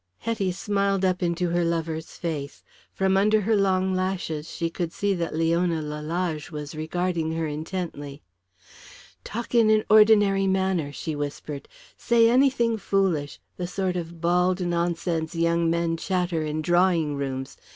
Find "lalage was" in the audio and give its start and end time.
5.83-6.73